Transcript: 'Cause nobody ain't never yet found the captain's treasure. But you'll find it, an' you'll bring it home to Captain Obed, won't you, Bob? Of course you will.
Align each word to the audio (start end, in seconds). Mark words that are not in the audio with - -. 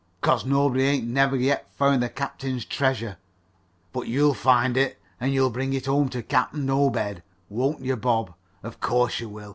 'Cause 0.19 0.47
nobody 0.47 0.81
ain't 0.83 1.07
never 1.07 1.35
yet 1.35 1.69
found 1.75 2.01
the 2.01 2.09
captain's 2.09 2.65
treasure. 2.65 3.17
But 3.93 4.07
you'll 4.07 4.33
find 4.33 4.75
it, 4.75 4.97
an' 5.19 5.31
you'll 5.31 5.51
bring 5.51 5.73
it 5.73 5.85
home 5.85 6.09
to 6.09 6.23
Captain 6.23 6.67
Obed, 6.71 7.21
won't 7.49 7.81
you, 7.85 7.95
Bob? 7.95 8.33
Of 8.63 8.79
course 8.79 9.19
you 9.19 9.29
will. 9.29 9.49